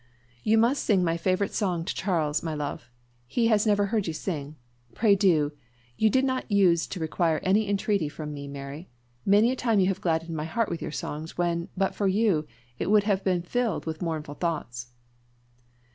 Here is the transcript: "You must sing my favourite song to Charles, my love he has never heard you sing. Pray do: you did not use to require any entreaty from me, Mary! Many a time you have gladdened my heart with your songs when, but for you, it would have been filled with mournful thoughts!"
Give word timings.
"You 0.43 0.57
must 0.57 0.83
sing 0.83 1.03
my 1.03 1.15
favourite 1.15 1.53
song 1.53 1.85
to 1.85 1.93
Charles, 1.93 2.41
my 2.41 2.55
love 2.55 2.89
he 3.27 3.49
has 3.49 3.67
never 3.67 3.85
heard 3.85 4.07
you 4.07 4.13
sing. 4.13 4.55
Pray 4.95 5.15
do: 5.15 5.51
you 5.95 6.09
did 6.09 6.25
not 6.25 6.51
use 6.51 6.87
to 6.87 6.99
require 6.99 7.37
any 7.43 7.69
entreaty 7.69 8.09
from 8.09 8.33
me, 8.33 8.47
Mary! 8.47 8.89
Many 9.27 9.51
a 9.51 9.55
time 9.55 9.79
you 9.79 9.85
have 9.89 10.01
gladdened 10.01 10.35
my 10.35 10.45
heart 10.45 10.69
with 10.69 10.81
your 10.81 10.89
songs 10.89 11.37
when, 11.37 11.69
but 11.77 11.93
for 11.93 12.07
you, 12.07 12.47
it 12.79 12.89
would 12.89 13.03
have 13.03 13.23
been 13.23 13.43
filled 13.43 13.85
with 13.85 14.01
mournful 14.01 14.33
thoughts!" 14.33 14.87